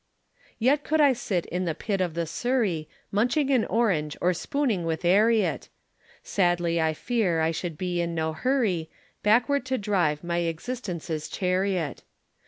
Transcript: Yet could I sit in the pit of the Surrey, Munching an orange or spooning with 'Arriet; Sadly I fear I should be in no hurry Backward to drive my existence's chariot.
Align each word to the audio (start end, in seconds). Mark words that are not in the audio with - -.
Yet 0.57 0.83
could 0.83 0.99
I 0.99 1.13
sit 1.13 1.45
in 1.45 1.65
the 1.65 1.75
pit 1.75 2.01
of 2.01 2.15
the 2.15 2.25
Surrey, 2.25 2.89
Munching 3.11 3.51
an 3.51 3.65
orange 3.65 4.17
or 4.19 4.33
spooning 4.33 4.83
with 4.83 5.05
'Arriet; 5.05 5.69
Sadly 6.23 6.81
I 6.81 6.95
fear 6.95 7.39
I 7.39 7.51
should 7.51 7.77
be 7.77 8.01
in 8.01 8.15
no 8.15 8.33
hurry 8.33 8.89
Backward 9.21 9.63
to 9.67 9.77
drive 9.77 10.23
my 10.23 10.39
existence's 10.39 11.29
chariot. 11.29 12.01